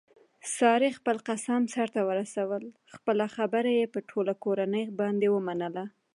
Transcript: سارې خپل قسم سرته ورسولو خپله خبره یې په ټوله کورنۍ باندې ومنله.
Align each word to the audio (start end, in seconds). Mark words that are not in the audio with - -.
سارې 0.57 0.89
خپل 0.97 1.17
قسم 1.27 1.61
سرته 1.75 2.01
ورسولو 2.09 2.69
خپله 2.95 3.25
خبره 3.35 3.71
یې 3.79 3.85
په 3.93 3.99
ټوله 4.09 4.33
کورنۍ 4.43 4.85
باندې 4.99 5.27
ومنله. 5.31 5.85